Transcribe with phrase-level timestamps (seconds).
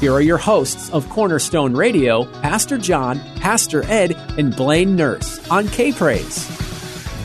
[0.00, 5.68] here are your hosts of Cornerstone Radio, Pastor John, Pastor Ed, and Blaine Nurse on
[5.68, 6.48] K Praise.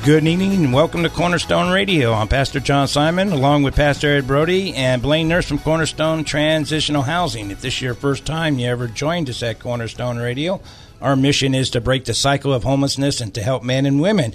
[0.04, 2.12] Good evening and welcome to Cornerstone Radio.
[2.12, 7.04] I'm Pastor John Simon along with Pastor Ed Brody and Blaine Nurse from Cornerstone Transitional
[7.04, 7.50] Housing.
[7.50, 10.60] If this is your first time you ever joined us at Cornerstone Radio,
[11.06, 14.34] our mission is to break the cycle of homelessness and to help men and women.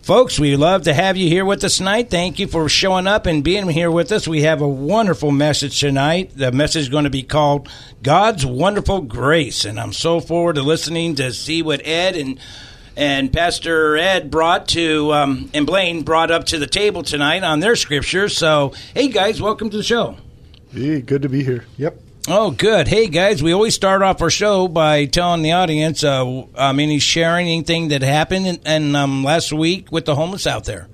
[0.00, 2.08] Folks, we love to have you here with us tonight.
[2.08, 4.28] Thank you for showing up and being here with us.
[4.28, 6.30] We have a wonderful message tonight.
[6.36, 7.68] The message is going to be called
[8.00, 9.64] God's Wonderful Grace.
[9.64, 12.38] And I'm so forward to listening to see what Ed and
[12.96, 17.58] and Pastor Ed brought to um, and Blaine brought up to the table tonight on
[17.58, 18.36] their scriptures.
[18.36, 20.16] So, hey guys, welcome to the show.
[20.72, 21.64] Hey, good to be here.
[21.76, 21.98] Yep.
[22.26, 22.88] Oh, good.
[22.88, 26.24] Hey, guys, we always start off our show by telling the audience, uh,
[26.72, 30.64] mean, he's sharing anything that happened in, in um, last week with the homeless out
[30.64, 30.88] there.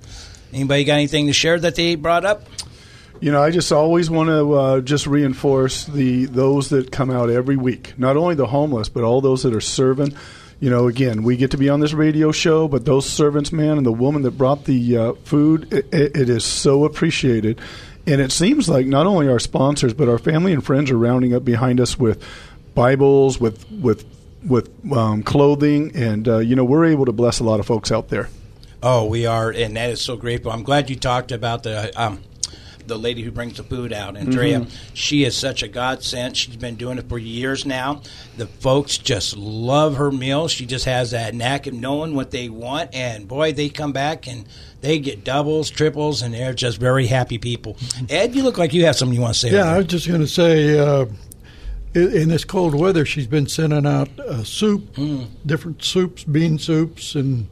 [0.51, 2.43] Anybody got anything to share that they brought up?
[3.21, 7.29] You know, I just always want to uh, just reinforce the those that come out
[7.29, 7.93] every week.
[7.97, 10.13] Not only the homeless, but all those that are serving.
[10.59, 13.77] You know, again, we get to be on this radio show, but those servants, man,
[13.77, 17.61] and the woman that brought the uh, food, it, it is so appreciated.
[18.07, 21.33] And it seems like not only our sponsors, but our family and friends are rounding
[21.33, 22.23] up behind us with
[22.73, 24.05] Bibles, with with
[24.43, 27.91] with um, clothing, and uh, you know we're able to bless a lot of folks
[27.91, 28.29] out there.
[28.83, 30.43] Oh, we are, and that is so great.
[30.43, 32.23] But I'm glad you talked about the um,
[32.87, 34.61] the lady who brings the food out, Andrea.
[34.61, 34.93] Mm-hmm.
[34.93, 36.37] She is such a godsend.
[36.37, 38.01] She's been doing it for years now.
[38.37, 40.51] The folks just love her meals.
[40.51, 44.27] She just has that knack of knowing what they want, and boy, they come back
[44.27, 44.47] and
[44.81, 47.77] they get doubles, triples, and they're just very happy people.
[48.09, 49.51] Ed, you look like you have something you want to say.
[49.51, 50.79] Yeah, I was just going to say.
[50.79, 51.05] Uh,
[51.93, 55.27] in this cold weather, she's been sending out uh, soup, mm.
[55.45, 57.49] different soups, bean soups, and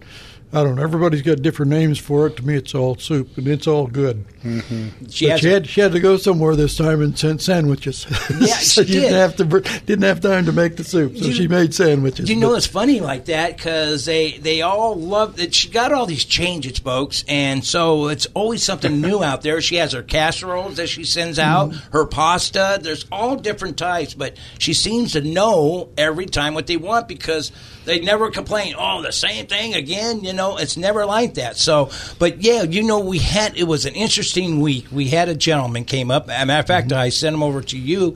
[0.52, 0.82] I don't know.
[0.82, 2.38] Everybody's got different names for it.
[2.38, 4.26] To me, it's all soup, and it's all good.
[4.44, 5.06] Mm-hmm.
[5.06, 8.08] She, she, had she had to go somewhere this time and send sandwiches.
[8.40, 9.46] Yeah, so she, didn't have to
[9.86, 12.30] didn't have time to make the soup, so you, she made sandwiches.
[12.30, 15.54] You know, it's funny like that because they they all love that.
[15.54, 19.62] She got all these changes, folks, and so it's always something new out there.
[19.62, 21.92] She has her casseroles that she sends out, mm-hmm.
[21.92, 22.80] her pasta.
[22.82, 27.52] There's all different types, but she seems to know every time what they want because
[27.86, 28.76] they never complain.
[28.78, 30.24] Oh, the same thing again.
[30.24, 31.58] You know, it's never like that.
[31.58, 34.88] So, but yeah, you know, we had it was an interesting week.
[34.92, 36.30] We had a gentleman came up.
[36.30, 37.00] As a matter of fact, mm-hmm.
[37.00, 38.16] I sent him over to you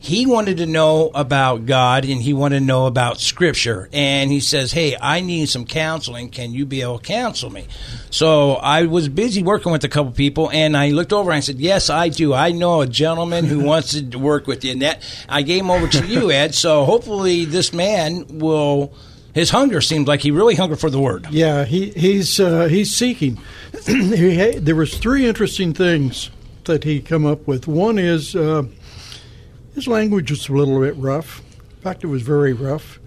[0.00, 3.88] he wanted to know about God and he wanted to know about Scripture.
[3.92, 6.30] And he says, Hey, I need some counseling.
[6.30, 7.66] Can you be able to counsel me?
[8.10, 11.40] So I was busy working with a couple people and I looked over and I
[11.40, 12.32] said, Yes, I do.
[12.32, 14.72] I know a gentleman who wants to work with you.
[14.72, 16.54] And that I gave him over to you, Ed.
[16.54, 18.92] So hopefully this man will.
[19.38, 21.28] His hunger seemed like he really hungered for the word.
[21.30, 23.38] Yeah, he, he's uh, he's seeking.
[23.86, 26.30] he, there was three interesting things
[26.64, 27.68] that he come up with.
[27.68, 28.64] One is uh,
[29.76, 31.40] his language was a little bit rough.
[31.76, 32.98] In fact, it was very rough.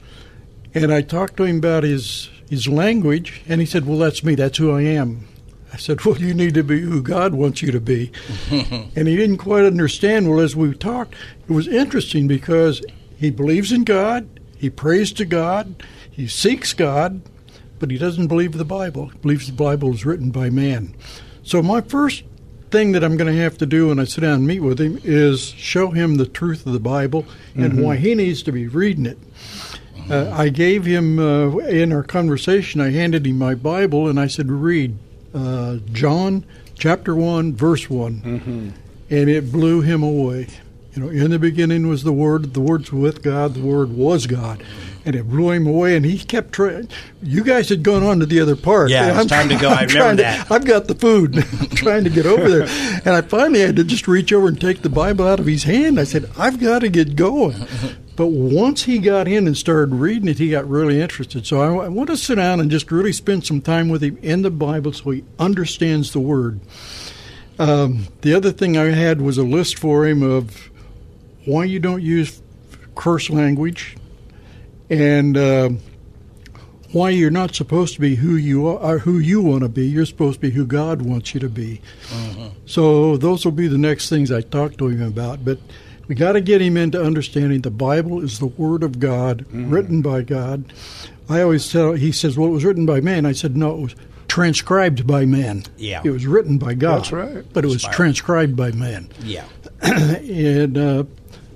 [0.73, 4.35] And I talked to him about his his language, and he said, "Well, that's me.
[4.35, 5.27] That's who I am."
[5.73, 8.09] I said, "Well, you need to be who God wants you to be."
[8.49, 10.29] and he didn't quite understand.
[10.29, 11.13] Well, as we talked,
[11.49, 12.81] it was interesting because
[13.17, 17.23] he believes in God, he prays to God, he seeks God,
[17.79, 19.07] but he doesn't believe the Bible.
[19.07, 20.93] He believes the Bible is written by man.
[21.41, 22.25] So my first
[22.69, 24.79] thing that I'm going to have to do when I sit down and meet with
[24.79, 27.25] him is show him the truth of the Bible
[27.55, 27.81] and mm-hmm.
[27.81, 29.17] why he needs to be reading it.
[30.07, 34.27] Uh, I gave him, uh, in our conversation, I handed him my Bible and I
[34.27, 34.95] said, read
[35.33, 36.45] uh, John
[36.77, 38.69] chapter 1, verse one mm-hmm.
[39.09, 40.49] And it blew him away.
[40.93, 44.27] You know, in the beginning was the Word, the Word's with God, the Word was
[44.27, 44.61] God.
[45.05, 45.95] and it blew him away.
[45.95, 46.89] And he kept trying.
[47.23, 48.89] You guys had gone on to the other part.
[48.89, 49.69] Yeah, And it was time to go.
[49.69, 50.51] I remember to- that.
[50.51, 51.37] I've got the food.
[51.37, 52.67] I'm trying to get over there,
[53.05, 55.63] and I finally had to just reach over and take the Bible out of his
[55.63, 55.97] hand.
[55.99, 57.55] I said, "I've got to get going."
[58.17, 61.47] But once he got in and started reading it, he got really interested.
[61.47, 64.17] So I, I want to sit down and just really spend some time with him
[64.21, 66.59] in the Bible so he understands the Word.
[67.57, 70.69] Um, the other thing I had was a list for him of
[71.45, 72.41] why you don't use
[72.95, 73.95] curse language
[74.89, 75.69] and uh,
[76.91, 79.87] why you're not supposed to be who you are, who you want to be.
[79.87, 81.81] You're supposed to be who God wants you to be.
[82.65, 85.43] So those will be the next things I talk to him about.
[85.45, 85.59] But
[86.07, 90.01] we got to get him into understanding the Bible is the Word of God, written
[90.01, 90.73] by God.
[91.29, 91.93] I always tell.
[91.93, 93.95] He says, "Well, it was written by man." I said, "No, it was
[94.27, 95.63] transcribed by man.
[95.77, 96.01] Yeah.
[96.03, 96.99] it was written by God.
[96.99, 97.45] That's right.
[97.53, 97.93] but it was Inspired.
[97.95, 99.45] transcribed by man." Yeah.
[99.81, 101.03] and uh,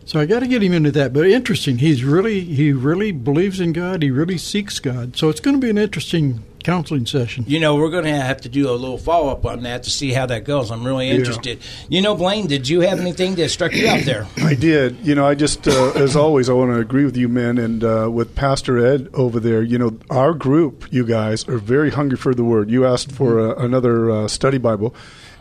[0.06, 1.14] so I got to get him into that.
[1.14, 4.02] But interesting, he's really he really believes in God.
[4.04, 5.18] He really seeks God.
[5.18, 7.46] So it's going to be an interesting counseling session.
[7.48, 9.92] You know, we're going to have to do a little follow up on that to
[9.92, 10.72] see how that goes.
[10.72, 11.60] I'm really interested.
[11.90, 14.28] You know, Blaine, did you have anything that struck you out there?
[14.38, 14.98] I did.
[15.06, 17.84] You know, I just, uh, as always, I want to agree with you, men, and
[17.84, 19.62] uh, with Pastor Ed over there.
[19.62, 22.72] You know, our group, you guys, are very hungry for the Word.
[22.72, 24.96] You asked for uh, another uh, study Bible,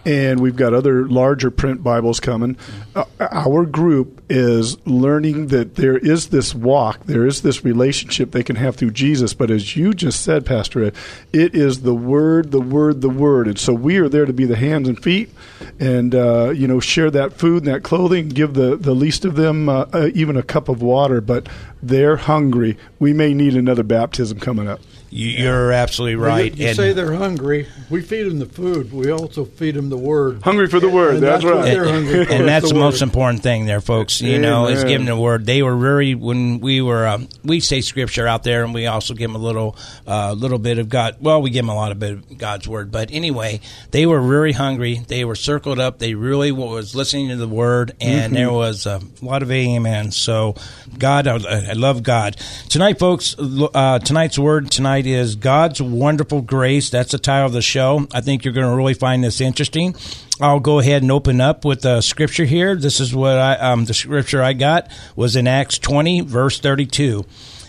[0.04, 2.56] and we've got other larger print Bibles coming.
[2.94, 8.42] Uh, our group is learning that there is this walk, there is this relationship they
[8.42, 9.34] can have through Jesus.
[9.34, 10.94] But as you just said, Pastor Ed,
[11.32, 14.44] it is the Word, the Word, the Word, and so we are there to be
[14.44, 15.30] the hands and feet,
[15.78, 19.36] and uh, you know, share that food and that clothing, give the the least of
[19.36, 21.20] them uh, uh, even a cup of water.
[21.20, 21.48] But
[21.82, 22.76] they're hungry.
[22.98, 24.80] We may need another baptism coming up.
[25.16, 26.52] You, you're absolutely right.
[26.56, 27.68] You, you And- say they're hungry.
[27.88, 28.92] We feed them the food.
[28.92, 30.42] We also feed them the word.
[30.42, 31.14] Hungry for the Word.
[31.14, 31.72] And That's, that's what right.
[31.72, 32.32] they're hungry for.
[32.32, 34.20] and that's the the most important thing there, folks.
[34.20, 34.88] You know, is Amen.
[34.88, 35.46] giving the word.
[35.46, 39.14] They were very when we were um, we say scripture out there, and we also
[39.14, 39.76] give them a little
[40.08, 41.18] uh, little bit of God.
[41.20, 43.60] Well, we give them a lot of bit of God's word, but anyway,
[43.92, 45.00] they were very hungry.
[45.06, 46.00] They were circled up.
[46.00, 50.10] They really was listening to the word, and there was a lot of amen.
[50.10, 50.56] So,
[50.98, 51.36] God, I,
[51.70, 52.36] I love God
[52.68, 53.36] tonight, folks.
[53.38, 56.90] Uh, tonight's word tonight is God's wonderful grace.
[56.90, 58.06] That's the title of the show.
[58.12, 59.94] I think you're going to really find this interesting.
[60.40, 62.74] I'll go ahead and open up with the scripture here.
[62.76, 67.24] This is what I um, the scripture I got was in Acts 20 verse 32.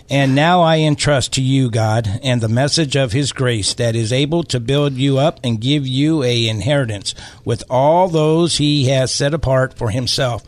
[0.09, 4.13] And now I entrust to you, God, and the message of His grace that is
[4.13, 9.11] able to build you up and give you a inheritance with all those He has
[9.11, 10.43] set apart for Himself.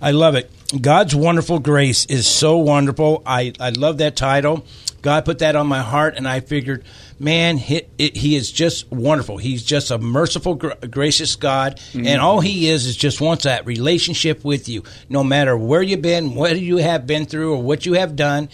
[0.00, 0.50] I love it.
[0.80, 3.22] God's wonderful grace is so wonderful.
[3.26, 4.64] I, I love that title.
[5.02, 6.84] God put that on my heart, and I figured,
[7.18, 9.36] man, he, he is just wonderful.
[9.36, 12.06] He's just a merciful, gr- gracious God, mm-hmm.
[12.06, 14.84] and all He is is just wants that relationship with you.
[15.08, 18.48] No matter where you've been, what you have been through, or what you have done,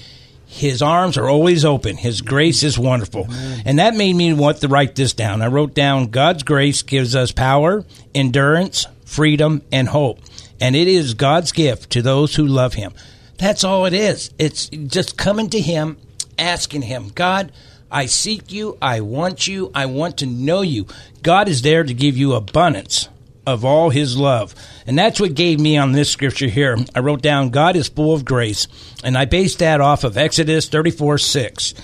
[0.46, 1.98] His arms are always open.
[1.98, 3.26] His grace is wonderful,
[3.66, 5.42] and that made me want to write this down.
[5.42, 7.84] I wrote down God's grace gives us power,
[8.14, 10.20] endurance, freedom, and hope,
[10.60, 12.93] and it is God's gift to those who love Him.
[13.38, 14.31] That's all it is.
[14.38, 15.96] It's just coming to Him,
[16.38, 17.52] asking Him, God,
[17.90, 18.76] I seek you.
[18.82, 19.70] I want you.
[19.75, 20.87] I want to know you.
[21.22, 23.08] God is there to give you abundance
[23.46, 24.55] of all His love.
[24.87, 26.76] And that's what gave me on this scripture here.
[26.94, 28.69] I wrote down, God is full of grace.
[29.02, 31.75] And I based that off of Exodus 34 6.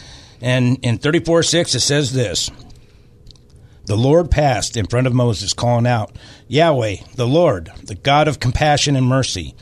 [0.42, 2.50] And in 34 6, it says this
[3.86, 6.12] The Lord passed in front of Moses, calling out,
[6.48, 9.54] Yahweh, the Lord, the God of compassion and mercy.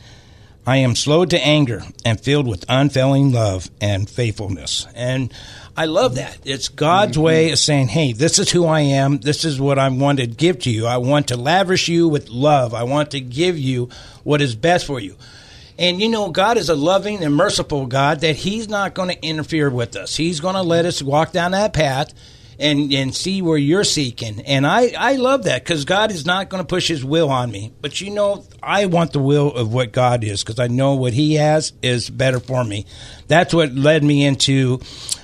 [0.64, 4.86] I am slow to anger and filled with unfailing love and faithfulness.
[4.94, 5.34] And
[5.76, 6.38] I love that.
[6.44, 7.22] It's God's mm-hmm.
[7.22, 9.18] way of saying, hey, this is who I am.
[9.18, 10.86] This is what I want to give to you.
[10.86, 12.74] I want to lavish you with love.
[12.74, 13.88] I want to give you
[14.22, 15.16] what is best for you.
[15.78, 19.26] And you know, God is a loving and merciful God that He's not going to
[19.26, 20.16] interfere with us.
[20.16, 22.14] He's going to let us walk down that path
[22.58, 24.40] and and see where you're seeking.
[24.42, 27.50] And I I love that because God is not going to push His will on
[27.50, 27.72] me.
[27.80, 31.12] But you know, I want the will of what God is because I know what
[31.12, 32.86] He has is better for me.
[33.28, 34.80] That's what led me into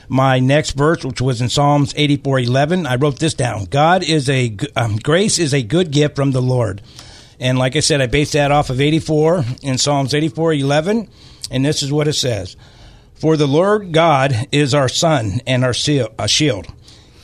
[0.09, 2.87] my next verse, which was in Psalms 84:11.
[2.87, 3.67] I wrote this down.
[3.67, 6.83] God is a um, grace is a good gift from the Lord.
[7.41, 11.09] And like I said, I based that off of 84 in Psalms 84:11,
[11.51, 12.57] and this is what it says:
[13.15, 16.67] For the Lord God is our sun and our shield.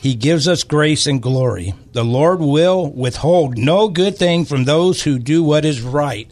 [0.05, 1.73] He gives us grace and glory.
[1.93, 6.29] The Lord will withhold no good thing from those who do what is right.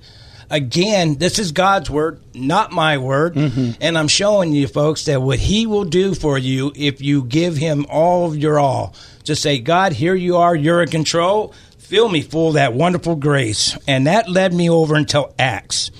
[0.51, 3.34] Again, this is God's word, not my word.
[3.34, 3.82] Mm-hmm.
[3.82, 7.58] And I'm showing you, folks, that what He will do for you if you give
[7.58, 8.94] Him all of your all.
[9.24, 10.56] Just say, God, here you are.
[10.56, 11.56] You're in control.
[11.83, 13.77] Fill me full of that wonderful grace.
[13.87, 15.91] And that led me over until Acts.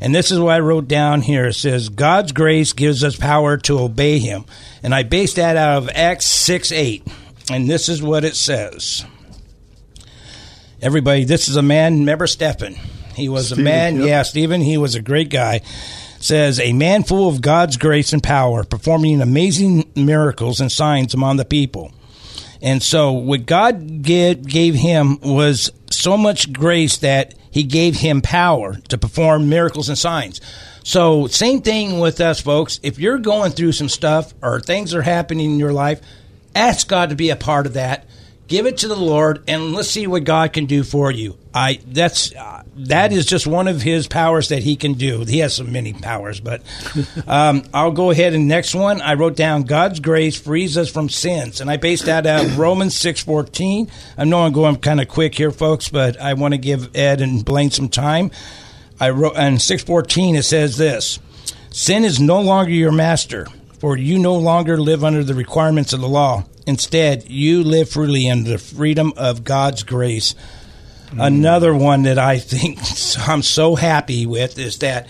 [0.00, 1.46] And this is what I wrote down here.
[1.46, 4.44] It says, God's grace gives us power to obey him.
[4.82, 7.06] And I based that out of Acts 6 8.
[7.50, 9.04] And this is what it says.
[10.80, 12.74] Everybody, this is a man, remember Stephen.
[13.14, 14.06] He was Stephen, a man, yep.
[14.06, 15.60] yeah, Stephen, he was a great guy.
[16.20, 21.36] Says, a man full of God's grace and power, performing amazing miracles and signs among
[21.36, 21.92] the people.
[22.62, 28.76] And so, what God gave, him was so much grace that he gave him power
[28.88, 30.40] to perform miracles and signs.
[30.84, 32.78] So, same thing with us, folks.
[32.82, 36.00] If you're going through some stuff or things are happening in your life,
[36.54, 38.06] ask God to be a part of that.
[38.50, 41.38] Give it to the Lord, and let's see what God can do for you.
[41.54, 45.20] I that's uh, that is just one of His powers that He can do.
[45.20, 46.60] He has so many powers, but
[47.28, 49.00] um, I'll go ahead and next one.
[49.02, 52.58] I wrote down God's grace frees us from sins, and I based that out of
[52.58, 53.88] Romans six fourteen.
[54.18, 57.20] I know I'm going kind of quick here, folks, but I want to give Ed
[57.20, 58.32] and Blaine some time.
[58.98, 60.34] I wrote on six fourteen.
[60.34, 61.20] It says this:
[61.70, 63.46] Sin is no longer your master,
[63.78, 66.46] for you no longer live under the requirements of the law.
[66.66, 70.34] Instead, you live freely in the freedom of God's grace.
[71.12, 72.78] Another one that I think
[73.28, 75.08] I'm so happy with is that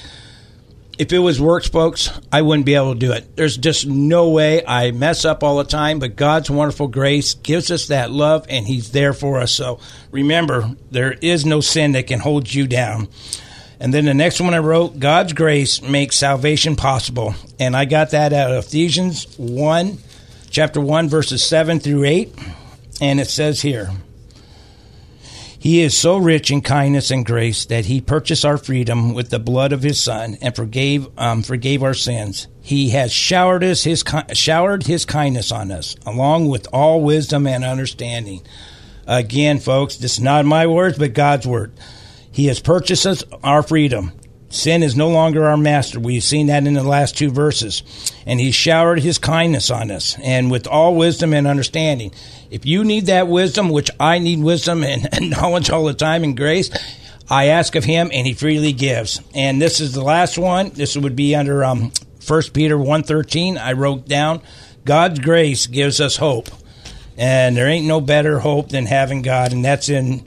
[1.00, 3.35] if it was works, folks, I wouldn't be able to do it.
[3.35, 4.64] There's just no way.
[4.66, 8.66] I mess up all the time, but God's wonderful grace gives us that love, and
[8.66, 9.50] He's there for us.
[9.50, 9.80] So
[10.11, 13.09] remember, there is no sin that can hold you down.
[13.80, 17.35] And then the next one I wrote, God's grace makes salvation possible.
[17.59, 19.97] And I got that out of Ephesians 1,
[20.50, 22.35] chapter 1, verses 7 through 8.
[23.00, 23.90] And it says here,
[25.59, 29.38] He is so rich in kindness and grace that He purchased our freedom with the
[29.38, 32.49] blood of His Son and forgave um, forgave our sins.
[32.61, 34.04] He has showered us His
[34.35, 38.42] showered His kindness on us, along with all wisdom and understanding.
[39.07, 41.73] Again, folks, this is not my words, but God's word.
[42.30, 44.12] He has purchased us our freedom.
[44.50, 45.99] Sin is no longer our master.
[45.99, 48.10] We've seen that in the last two verses.
[48.27, 52.12] And He showered His kindness on us, and with all wisdom and understanding.
[52.50, 56.37] If you need that wisdom, which I need wisdom and, knowledge all the time and
[56.37, 56.71] grace,
[57.29, 59.21] I ask of Him, and He freely gives.
[59.35, 60.71] And this is the last one.
[60.71, 61.93] This would be under um,
[62.27, 63.57] 1 Peter 1.13.
[63.59, 64.43] I wrote down,
[64.85, 66.49] God's grace gives us hope.
[67.17, 70.25] And there ain't no better hope than having God, and that's in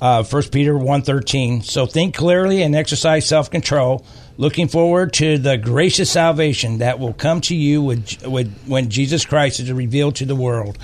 [0.00, 1.64] uh, 1 Peter 1.13.
[1.64, 4.04] So think clearly and exercise self-control,
[4.36, 9.24] looking forward to the gracious salvation that will come to you with, with, when Jesus
[9.24, 10.78] Christ is revealed to the world.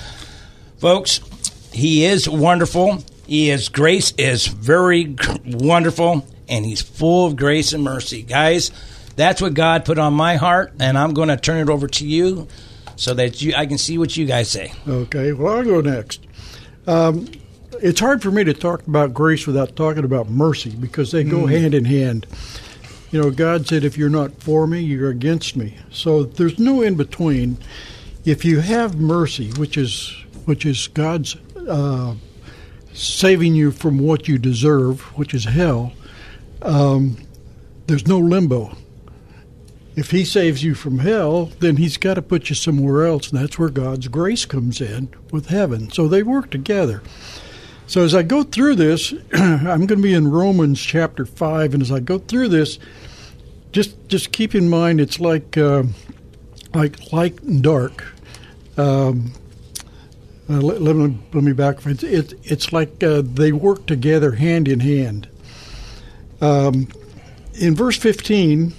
[0.79, 1.21] Folks,
[1.73, 3.03] he is wonderful.
[3.27, 5.17] He is grace is very
[5.47, 8.23] wonderful, and he's full of grace and mercy.
[8.23, 8.71] Guys,
[9.17, 12.07] that's what God put on my heart, and I'm going to turn it over to
[12.07, 12.49] you
[12.97, 14.73] so that you I can see what you guys say.
[14.87, 16.27] Okay, well, I'll go next.
[16.87, 17.29] Um,
[17.83, 21.47] it's hard for me to talk about grace without talking about mercy because they go
[21.47, 22.27] hand in hand.
[23.11, 25.77] You know, God said, if you're not for me, you're against me.
[25.91, 27.59] So there's no in between.
[28.25, 31.37] If you have mercy, which is which is God's
[31.69, 32.15] uh,
[32.93, 35.93] saving you from what you deserve, which is hell,
[36.63, 37.17] um,
[37.87, 38.77] there's no limbo.
[39.97, 43.41] If He saves you from hell, then He's got to put you somewhere else, and
[43.41, 45.91] that's where God's grace comes in with heaven.
[45.91, 47.03] So they work together.
[47.91, 51.83] So as I go through this, I'm going to be in Romans chapter five, and
[51.83, 52.79] as I go through this,
[53.73, 55.83] just just keep in mind it's like uh,
[56.73, 58.05] like light and dark.
[58.77, 59.33] Um,
[60.49, 61.85] uh, let, let, me let me back.
[61.85, 65.29] It's it, it's like uh, they work together hand in hand.
[66.41, 66.87] Um,
[67.55, 68.73] in verse 15,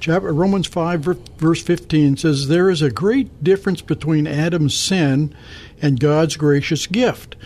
[0.00, 1.00] chapter, Romans 5,
[1.36, 5.34] verse 15 says, There is a great difference between Adam's sin
[5.82, 7.36] and God's gracious gift.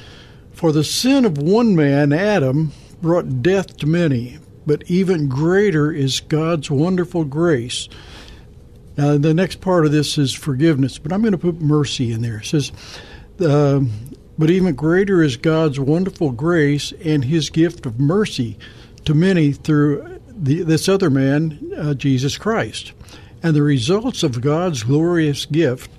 [0.63, 6.21] For the sin of one man, Adam, brought death to many, but even greater is
[6.21, 7.89] God's wonderful grace.
[8.97, 12.23] Now, the next part of this is forgiveness, but I'm going to put mercy in
[12.23, 12.37] there.
[12.37, 12.71] It says,
[13.45, 13.81] uh,
[14.39, 18.57] But even greater is God's wonderful grace and his gift of mercy
[19.05, 22.93] to many through the, this other man, uh, Jesus Christ.
[23.43, 25.91] And the results of God's glorious gift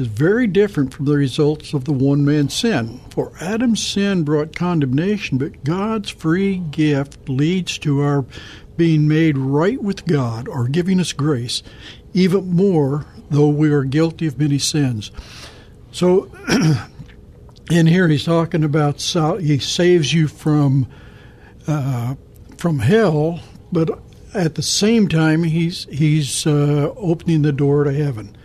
[0.00, 3.00] is very different from the results of the one man's sin.
[3.10, 8.24] For Adam's sin brought condemnation, but God's free gift leads to our
[8.76, 11.62] being made right with God or giving us grace,
[12.14, 15.10] even more though we are guilty of many sins.
[15.92, 16.30] So,
[17.70, 20.88] in here, he's talking about he saves you from
[21.66, 22.14] uh,
[22.56, 23.40] from hell,
[23.70, 24.00] but
[24.32, 28.36] at the same time, he's he's uh, opening the door to heaven.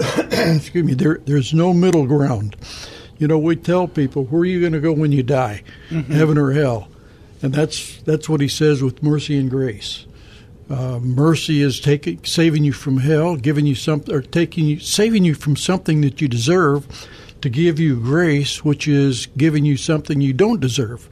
[0.30, 2.56] excuse me, there, there's no middle ground.
[3.18, 5.62] You know, we tell people, where are you going to go when you die?
[5.90, 6.12] Mm-hmm.
[6.12, 6.88] Heaven or hell?
[7.42, 10.06] And that's that's what he says with mercy and grace.
[10.68, 15.24] Uh, mercy is taking saving you from hell, giving you something, or taking you saving
[15.24, 16.86] you from something that you deserve,
[17.40, 21.08] to give you grace, which is giving you something you don't deserve.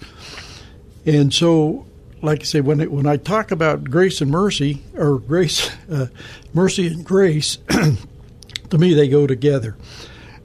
[1.06, 1.86] And so,
[2.22, 6.06] like I say, when it, when I talk about grace and mercy, or grace, uh,
[6.52, 7.58] mercy and grace,
[8.70, 9.76] to me they go together.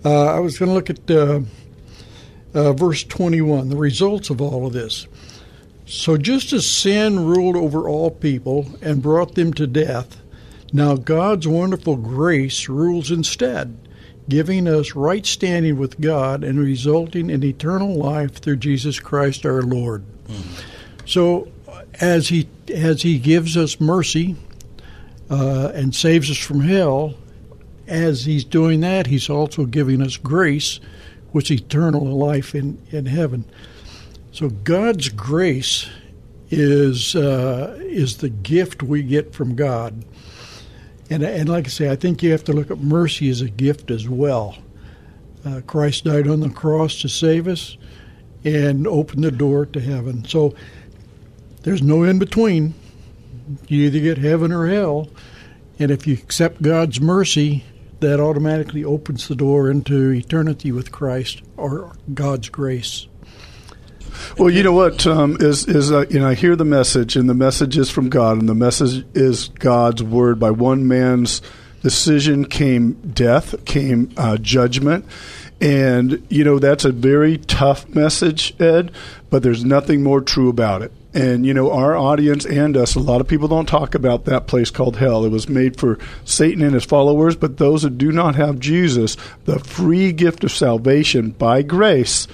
[0.06, 1.42] Uh, I was going to look at uh,
[2.54, 5.08] uh, verse 21, the results of all of this.
[5.86, 10.22] So, just as sin ruled over all people and brought them to death,
[10.72, 13.78] now God's wonderful grace rules instead,
[14.28, 19.62] giving us right standing with God and resulting in eternal life through Jesus Christ our
[19.62, 20.04] Lord.
[20.28, 20.64] Mm.
[21.06, 21.50] So,
[22.00, 24.36] as he as he gives us mercy
[25.30, 27.16] uh, and saves us from hell,
[27.88, 30.80] as he's doing that, he's also giving us grace,
[31.32, 33.46] which is eternal life in, in heaven.
[34.32, 35.90] So God's grace
[36.50, 40.06] is uh, is the gift we get from God,
[41.10, 43.50] and and like I say, I think you have to look at mercy as a
[43.50, 44.58] gift as well.
[45.46, 47.78] Uh, Christ died on the cross to save us
[48.44, 50.26] and open the door to heaven.
[50.26, 50.56] So
[51.64, 52.74] there's no in between.
[53.68, 55.10] You either get heaven or hell,
[55.80, 57.64] and if you accept God's mercy,
[58.04, 63.08] that automatically opens the door into eternity with Christ or God's grace.
[64.38, 67.30] Well, you know what um, is is uh, you know I hear the message, and
[67.30, 70.38] the message is from God, and the message is God's word.
[70.40, 71.42] By one man's
[71.82, 75.06] decision came death, came uh, judgment,
[75.62, 78.92] and you know that's a very tough message, Ed.
[79.30, 80.92] But there's nothing more true about it.
[81.14, 84.48] And you know our audience and us, a lot of people don't talk about that
[84.48, 85.26] place called hell.
[85.26, 89.16] It was made for Satan and his followers, but those who do not have Jesus,
[89.46, 92.28] the free gift of salvation by grace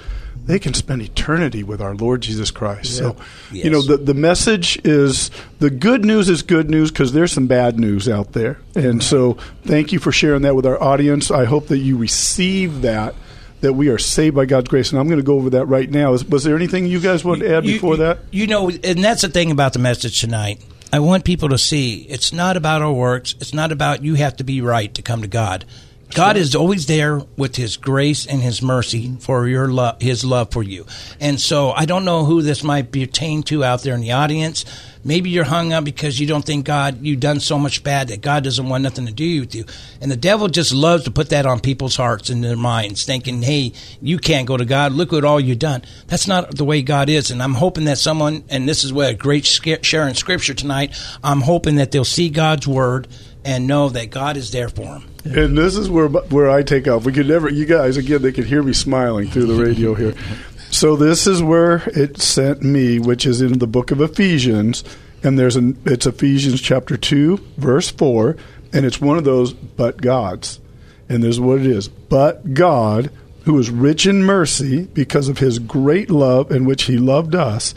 [0.46, 2.92] they can spend eternity with our Lord Jesus Christ.
[2.92, 2.98] Yeah.
[2.98, 3.16] So,
[3.52, 3.64] yes.
[3.64, 7.46] you know, the the message is the good news is good news because there's some
[7.46, 8.58] bad news out there.
[8.74, 9.34] And so,
[9.64, 11.30] thank you for sharing that with our audience.
[11.30, 13.14] I hope that you receive that
[13.60, 14.90] that we are saved by God's grace.
[14.90, 16.12] And I'm going to go over that right now.
[16.12, 18.18] Is, was there anything you guys want to add you, before you, that?
[18.30, 20.62] You know, and that's the thing about the message tonight.
[20.92, 23.34] I want people to see it's not about our works.
[23.40, 25.64] It's not about you have to be right to come to God.
[26.10, 30.50] God is always there with His grace and His mercy for your love, His love
[30.52, 30.86] for you.
[31.20, 34.64] And so I don't know who this might pertain to out there in the audience.
[35.02, 38.20] Maybe you're hung up because you don't think God, you've done so much bad that
[38.20, 39.64] God doesn't want nothing to do with you.
[40.00, 43.40] And the devil just loves to put that on people's hearts and their minds, thinking,
[43.40, 44.92] hey, you can't go to God.
[44.92, 45.82] Look at all you've done.
[46.08, 47.30] That's not the way God is.
[47.30, 50.94] And I'm hoping that someone, and this is what a great sharing scripture tonight,
[51.24, 53.08] I'm hoping that they'll see God's word
[53.44, 55.10] and know that God is there for them.
[55.24, 57.04] And this is where where I take off.
[57.04, 60.14] We could never, you guys, again, they could hear me smiling through the radio here.
[60.70, 64.84] So this is where it sent me, which is in the book of Ephesians,
[65.22, 68.36] and there's an it's Ephesians chapter two, verse four,
[68.72, 70.60] and it's one of those but God's,
[71.08, 71.88] and there's what it is.
[71.88, 73.10] But God,
[73.44, 77.74] who is rich in mercy, because of His great love in which He loved us,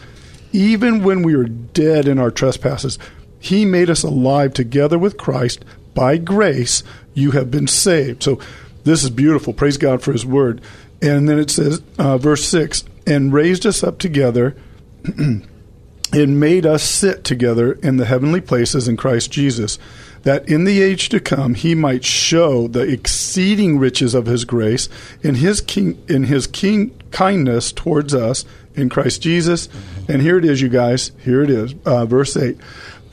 [0.51, 2.99] even when we were dead in our trespasses,
[3.43, 5.65] He made us alive together with Christ.
[5.93, 6.81] By grace,
[7.13, 8.23] you have been saved.
[8.23, 8.39] So
[8.85, 9.51] this is beautiful.
[9.51, 10.61] Praise God for His word.
[11.01, 14.55] And then it says, uh, verse 6 and raised us up together
[15.17, 19.77] and made us sit together in the heavenly places in Christ Jesus,
[20.21, 24.87] that in the age to come he might show the exceeding riches of his grace
[25.21, 29.67] in his king in his king kindness towards us in Christ Jesus.
[30.07, 31.11] And here it is, you guys.
[31.23, 32.57] Here it is, uh, verse eight.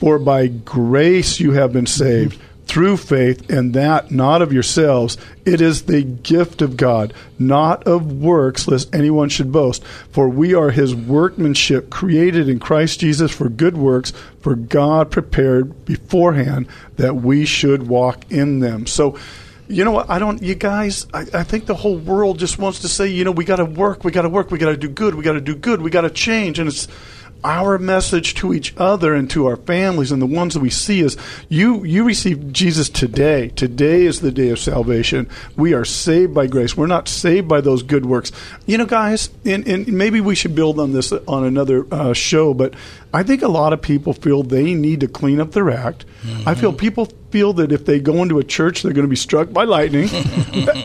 [0.01, 5.15] For by grace you have been saved through faith, and that not of yourselves.
[5.45, 9.83] It is the gift of God, not of works, lest anyone should boast.
[10.11, 15.85] For we are his workmanship, created in Christ Jesus for good works, for God prepared
[15.85, 18.87] beforehand that we should walk in them.
[18.87, 19.19] So,
[19.67, 20.09] you know what?
[20.09, 23.23] I don't, you guys, I, I think the whole world just wants to say, you
[23.23, 25.23] know, we got to work, we got to work, we got to do good, we
[25.23, 26.57] got to do good, we got to change.
[26.57, 26.87] And it's,
[27.43, 31.01] our message to each other and to our families and the ones that we see
[31.01, 31.17] is
[31.49, 33.49] you you receive Jesus today.
[33.49, 35.29] Today is the day of salvation.
[35.55, 36.75] We are saved by grace.
[36.77, 38.31] We're not saved by those good works.
[38.65, 42.53] You know, guys, and, and maybe we should build on this on another uh, show,
[42.53, 42.73] but
[43.13, 46.05] I think a lot of people feel they need to clean up their act.
[46.23, 46.47] Mm-hmm.
[46.47, 49.15] I feel people feel that if they go into a church, they're going to be
[49.15, 50.03] struck by lightning.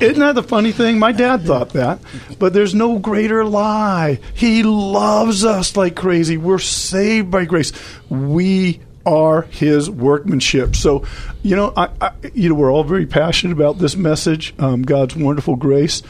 [0.00, 0.98] Isn't that the funny thing?
[0.98, 2.00] My dad thought that.
[2.38, 4.18] But there's no greater lie.
[4.34, 6.36] He loves us like crazy.
[6.36, 7.72] We're saved by grace.
[8.08, 10.74] We are his workmanship.
[10.74, 11.04] So,
[11.42, 15.14] you know, I, I, you know, we're all very passionate about this message, um, God's
[15.14, 16.02] wonderful grace.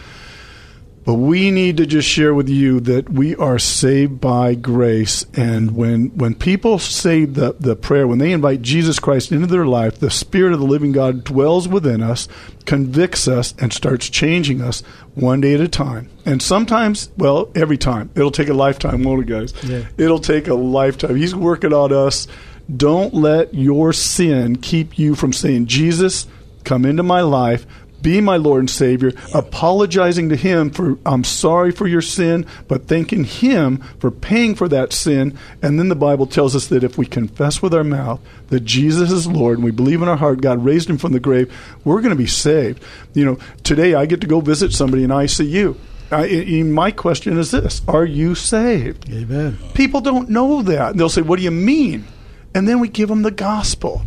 [1.07, 5.25] But we need to just share with you that we are saved by grace.
[5.35, 9.67] And when, when people say the, the prayer, when they invite Jesus Christ into their
[9.67, 12.27] life, the Spirit of the living God dwells within us,
[12.65, 14.81] convicts us, and starts changing us
[15.15, 16.11] one day at a time.
[16.25, 18.11] And sometimes, well, every time.
[18.17, 19.55] It'll take a lifetime, won't it, guys?
[19.63, 19.85] Yeah.
[19.97, 21.15] It'll take a lifetime.
[21.15, 22.27] He's working on us.
[22.77, 26.27] Don't let your sin keep you from saying, Jesus,
[26.65, 27.65] come into my life
[28.03, 32.87] be my Lord and Savior, apologizing to Him for, I'm sorry for your sin, but
[32.87, 35.39] thanking Him for paying for that sin.
[35.63, 39.11] And then the Bible tells us that if we confess with our mouth that Jesus
[39.11, 41.53] is Lord and we believe in our heart God raised Him from the grave,
[41.85, 42.83] we're going to be saved.
[43.15, 45.77] You know, today I get to go visit somebody in ICU.
[46.11, 49.11] I, my question is this Are you saved?
[49.11, 49.59] Amen.
[49.75, 50.97] People don't know that.
[50.97, 52.07] They'll say, What do you mean?
[52.55, 54.03] And then we give them the gospel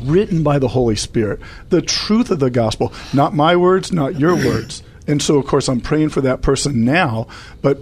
[0.00, 4.34] written by the Holy Spirit, the truth of the gospel, not my words, not your
[4.46, 4.82] words.
[5.06, 7.28] And so, of course, I'm praying for that person now.
[7.62, 7.78] But,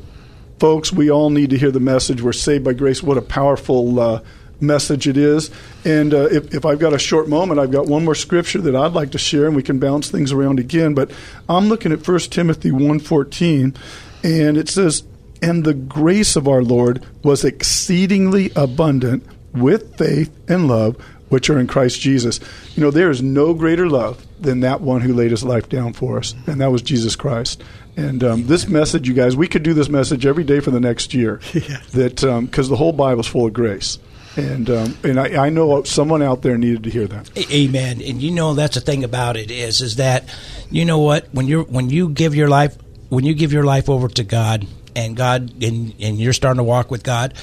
[0.59, 2.23] folks, we all need to hear the message.
[2.23, 3.03] We're saved by grace.
[3.03, 4.21] What a powerful uh,
[4.61, 5.51] message it is.
[5.85, 8.77] And uh, if, if I've got a short moment, I've got one more scripture that
[8.77, 10.95] I'd like to share, and we can bounce things around again.
[10.95, 11.13] But
[11.49, 13.77] I'm looking at 1 Timothy 1.14,
[14.23, 15.05] and it says,
[15.43, 20.97] And the grace of our Lord was exceedingly abundant with faith and love
[21.29, 22.41] which are in Christ Jesus.
[22.75, 25.93] You know, there is no greater love than that one who laid his life down
[25.93, 27.63] for us, and that was Jesus Christ.
[27.97, 30.81] And um, this message, you guys, we could do this message every day for the
[30.81, 31.41] next year.
[31.55, 31.81] Yeah.
[31.93, 33.99] That because um, the whole Bible's full of grace.
[34.37, 37.31] And um, and I, I, know someone out there needed to hear that.
[37.53, 38.03] Amen.
[38.03, 40.29] And you know that's the thing about it is is that
[40.71, 42.77] you know what when you when you give your life
[43.09, 46.65] when you give your life over to God and God and and you're starting to
[46.65, 47.35] walk with God,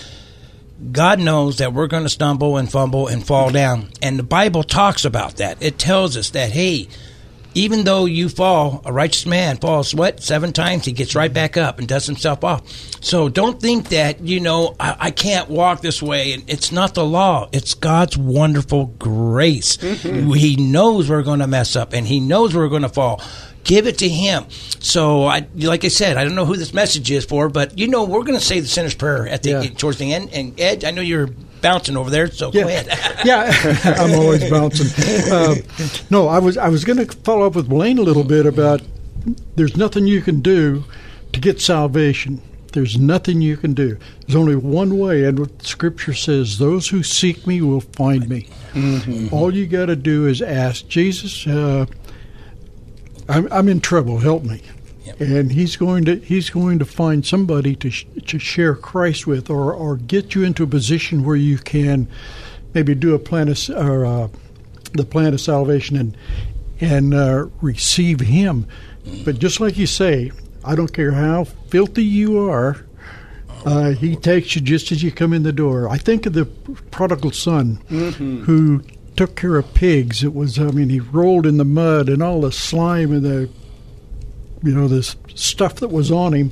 [0.91, 3.89] God knows that we're going to stumble and fumble and fall down.
[4.01, 5.61] And the Bible talks about that.
[5.61, 6.87] It tells us that, hey,
[7.53, 10.23] even though you fall, a righteous man falls what?
[10.23, 12.67] Seven times, he gets right back up and does himself off.
[13.03, 16.33] So don't think that, you know, I, I can't walk this way.
[16.33, 19.77] And it's not the law, it's God's wonderful grace.
[19.77, 20.31] Mm-hmm.
[20.31, 23.21] He knows we're going to mess up and he knows we're going to fall.
[23.63, 24.45] Give it to Him.
[24.79, 27.87] So, I, like I said, I don't know who this message is for, but you
[27.87, 29.63] know, we're going to say the sinner's prayer at the yeah.
[29.77, 30.29] towards the end.
[30.33, 31.29] And Ed, I know you're
[31.61, 32.61] bouncing over there, so yeah.
[32.61, 32.87] go ahead.
[33.25, 33.51] yeah,
[33.97, 34.87] I'm always bouncing.
[35.31, 35.55] Uh,
[36.09, 38.81] no, I was I was going to follow up with Blaine a little bit about
[39.55, 40.83] there's nothing you can do
[41.33, 42.41] to get salvation.
[42.73, 43.97] There's nothing you can do.
[44.21, 48.47] There's only one way, and what Scripture says: "Those who seek me will find me."
[48.73, 49.33] Mm-hmm.
[49.33, 51.45] All you got to do is ask Jesus.
[51.45, 51.85] Uh,
[53.31, 54.19] I'm, I'm in trouble.
[54.19, 54.61] Help me.
[55.05, 55.21] Yep.
[55.21, 59.49] And he's going to he's going to find somebody to sh- to share Christ with,
[59.49, 62.07] or or get you into a position where you can
[62.73, 64.27] maybe do a plan of or uh,
[64.93, 66.17] the plan of salvation and
[66.79, 68.67] and uh, receive Him.
[69.25, 70.31] But just like you say,
[70.63, 72.85] I don't care how filthy you are.
[73.65, 75.87] Uh, he takes you just as you come in the door.
[75.87, 78.43] I think of the prodigal son mm-hmm.
[78.43, 78.83] who
[79.21, 80.23] took care of pigs.
[80.23, 83.49] It was, I mean, he rolled in the mud and all the slime and the,
[84.63, 86.51] you know, this stuff that was on him.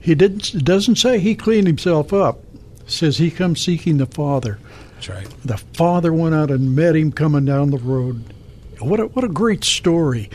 [0.00, 0.54] He didn't.
[0.54, 2.40] It doesn't say he cleaned himself up.
[2.80, 4.58] It says he comes seeking the Father.
[4.96, 5.26] That's right.
[5.46, 8.34] The Father went out and met him coming down the road.
[8.80, 10.28] What a, what a great story.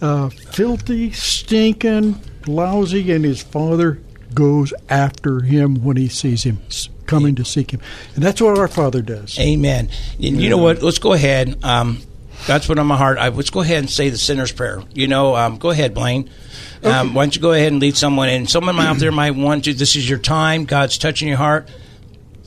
[0.00, 4.00] Uh, filthy, stinking, lousy, and his father
[4.34, 6.68] goes after him when he sees him
[7.06, 7.80] coming to seek Him.
[8.14, 9.38] And that's what our Father does.
[9.38, 9.88] Amen.
[10.22, 10.82] And you know what?
[10.82, 11.64] Let's go ahead.
[11.64, 12.00] Um,
[12.46, 13.18] that's what on my heart.
[13.18, 14.82] I, let's go ahead and say the sinner's prayer.
[14.94, 16.30] You know, um, go ahead, Blaine.
[16.82, 18.28] Um, why don't you go ahead and lead someone?
[18.28, 19.74] And someone out there might want to.
[19.74, 20.64] This is your time.
[20.64, 21.68] God's touching your heart.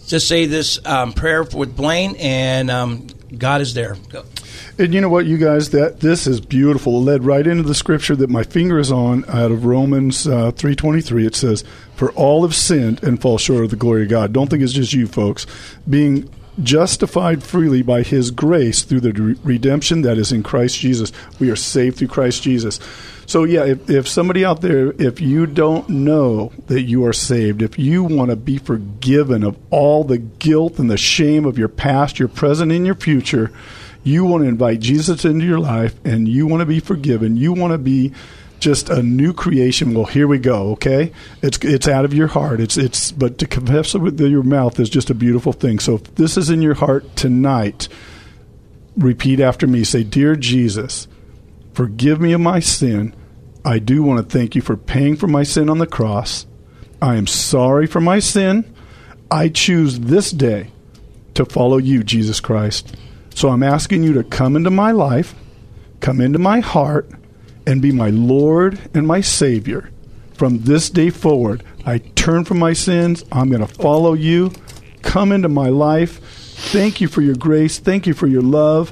[0.07, 3.95] Just say this um, prayer with Blaine, and um, God is there.
[4.09, 4.23] Go.
[4.77, 7.01] And you know what, you guys, that this is beautiful.
[7.01, 10.75] Led right into the scripture that my finger is on out of Romans uh, three
[10.75, 11.25] twenty three.
[11.25, 11.63] It says,
[11.95, 14.73] "For all have sinned and fall short of the glory of God." Don't think it's
[14.73, 15.45] just you, folks.
[15.89, 16.29] Being
[16.63, 21.11] justified freely by His grace through the re- redemption that is in Christ Jesus.
[21.39, 22.79] We are saved through Christ Jesus.
[23.25, 27.61] So yeah, if, if somebody out there, if you don't know that you are saved,
[27.61, 31.67] if you want to be forgiven of all the guilt and the shame of your
[31.67, 33.51] past, your present, and your future
[34.09, 37.37] you want to invite Jesus into your life and you want to be forgiven.
[37.37, 38.11] You want to be
[38.59, 39.93] just a new creation.
[39.93, 40.71] Well, here we go.
[40.71, 42.59] Okay, it's it's out of your heart.
[42.59, 45.79] It's it's but to confess it with your mouth is just a beautiful thing.
[45.79, 47.87] So if this is in your heart tonight,
[48.97, 49.83] repeat after me.
[49.83, 51.07] Say, "Dear Jesus,
[51.73, 53.15] forgive me of my sin.
[53.63, 56.45] I do want to thank you for paying for my sin on the cross.
[57.01, 58.65] I am sorry for my sin.
[59.31, 60.71] I choose this day
[61.35, 62.95] to follow you, Jesus Christ."
[63.39, 65.33] So I'm asking you to come into my life,
[66.01, 67.09] come into my heart,
[67.65, 69.91] and be my Lord and my Savior.
[70.33, 73.23] From this day forward, I turn from my sins.
[73.31, 74.51] I'm going to follow you.
[75.03, 76.19] Come into my life.
[76.19, 77.79] Thank you for your grace.
[77.79, 78.91] Thank you for your love.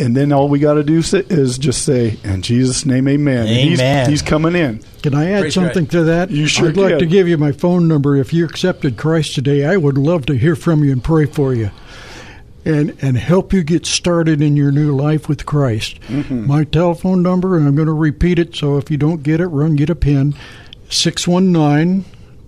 [0.00, 3.46] And then all we got to do is just say, in Jesus' name, amen.
[3.46, 4.10] Amen.
[4.10, 4.82] He's, he's, coming in.
[5.04, 5.92] Can I add Praise something God.
[5.92, 6.30] to that?
[6.32, 8.16] You sure I'd like to give you my phone number.
[8.16, 11.54] If you accepted Christ today, I would love to hear from you and pray for
[11.54, 11.70] you.
[12.64, 16.00] And, and help you get started in your new life with Christ.
[16.02, 16.46] Mm-hmm.
[16.46, 19.48] My telephone number, and I'm going to repeat it, so if you don't get it,
[19.48, 20.34] run get a pen
[20.88, 22.06] 619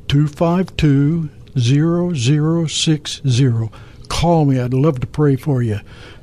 [0.09, 3.71] 252 0060.
[4.09, 4.61] Call me.
[4.61, 5.81] I'd love to pray for you.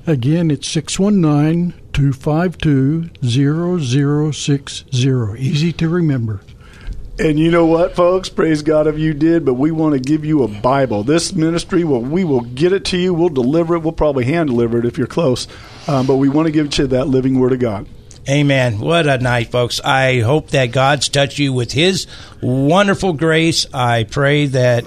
[0.08, 5.39] Again, it's 619 252 0060.
[5.39, 6.41] Easy to remember.
[7.19, 8.30] And you know what, folks?
[8.30, 11.04] Praise God if you did, but we want to give you a Bible.
[11.04, 13.13] This ministry, well, we will get it to you.
[13.13, 13.80] We'll deliver it.
[13.80, 15.47] We'll probably hand deliver it if you're close.
[15.88, 17.88] Um, but we want to give you that living Word of God.
[18.28, 18.80] Amen.
[18.80, 19.80] What a night, folks.
[19.82, 22.08] I hope that God's touched you with His
[22.41, 23.67] wonderful grace.
[23.71, 24.84] I pray that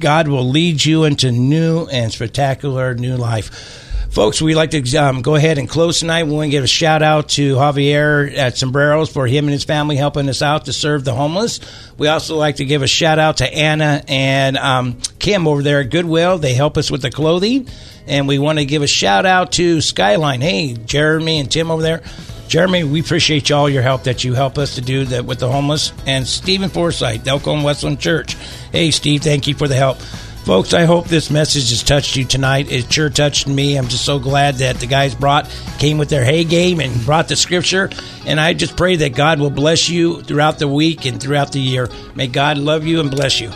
[0.00, 3.85] God will lead you into new and spectacular new life.
[4.16, 6.24] Folks, we'd like to um, go ahead and close tonight.
[6.24, 9.64] We want to give a shout out to Javier at Sombreros for him and his
[9.64, 11.60] family helping us out to serve the homeless.
[11.98, 15.80] We also like to give a shout out to Anna and um, Kim over there
[15.80, 16.38] at Goodwill.
[16.38, 17.68] They help us with the clothing.
[18.06, 20.40] And we want to give a shout out to Skyline.
[20.40, 22.02] Hey, Jeremy and Tim over there.
[22.48, 25.52] Jeremy, we appreciate all your help that you help us to do that with the
[25.52, 25.92] homeless.
[26.06, 28.32] And Stephen Forsythe, Delco and Westland Church.
[28.72, 29.98] Hey, Steve, thank you for the help.
[30.46, 32.70] Folks, I hope this message has touched you tonight.
[32.70, 33.76] It sure touched me.
[33.76, 37.26] I'm just so glad that the guys brought, came with their hay game and brought
[37.26, 37.90] the scripture.
[38.24, 41.58] And I just pray that God will bless you throughout the week and throughout the
[41.58, 41.88] year.
[42.14, 43.50] May God love you and bless you.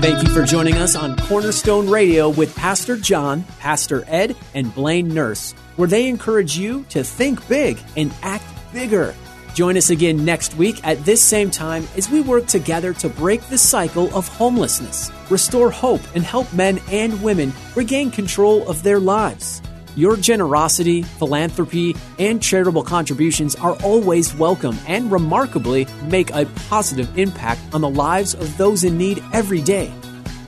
[0.00, 5.08] Thank you for joining us on Cornerstone Radio with Pastor John, Pastor Ed, and Blaine
[5.08, 9.16] Nurse, where they encourage you to think big and act bigger.
[9.56, 13.40] Join us again next week at this same time as we work together to break
[13.48, 19.00] the cycle of homelessness, restore hope, and help men and women regain control of their
[19.00, 19.62] lives.
[19.94, 27.62] Your generosity, philanthropy, and charitable contributions are always welcome and remarkably make a positive impact
[27.72, 29.90] on the lives of those in need every day.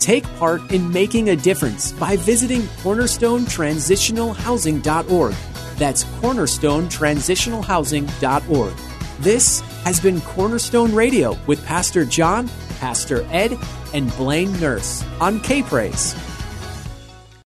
[0.00, 5.34] Take part in making a difference by visiting cornerstonetransitionalhousing.org.
[5.78, 8.88] That's cornerstonetransitionalhousing.org.
[9.20, 13.59] This has been Cornerstone Radio with Pastor John, Pastor Ed,
[13.92, 16.14] and Blaine Nurse on K Praise.